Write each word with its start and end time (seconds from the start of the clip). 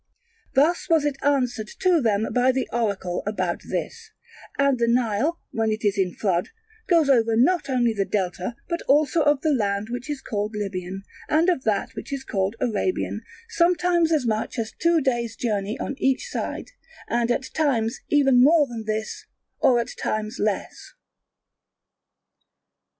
Thus 0.55 0.89
was 0.89 1.05
it 1.05 1.17
answered 1.21 1.69
to 1.81 2.01
them 2.01 2.33
by 2.33 2.51
the 2.51 2.67
Oracle 2.73 3.21
about 3.27 3.61
this: 3.69 4.09
and 4.57 4.79
the 4.79 4.87
Nile, 4.87 5.39
when 5.51 5.69
it 5.71 5.85
is 5.85 5.95
in 5.95 6.15
flood, 6.15 6.49
goes 6.87 7.07
over 7.07 7.35
not 7.35 7.69
only 7.69 7.93
the 7.93 8.03
Delta 8.03 8.55
but 8.67 8.81
also 8.87 9.21
of 9.21 9.41
the 9.41 9.51
land 9.53 9.89
which 9.91 10.09
is 10.09 10.19
called 10.19 10.55
Libyan 10.55 11.03
and 11.29 11.49
of 11.49 11.65
that 11.65 11.93
which 11.93 12.11
is 12.11 12.23
called 12.23 12.55
Arabian 12.59 13.21
sometimes 13.47 14.11
as 14.11 14.25
much 14.25 14.57
as 14.57 14.71
two 14.71 15.01
days' 15.01 15.35
journey 15.35 15.79
on 15.79 15.93
each 15.99 16.27
side, 16.31 16.71
and 17.07 17.29
at 17.29 17.53
times 17.53 17.99
even 18.09 18.41
more 18.41 18.65
than 18.65 18.85
this 18.85 19.27
or 19.59 19.79
at 19.79 19.95
times 19.95 20.39
less. 20.39 20.95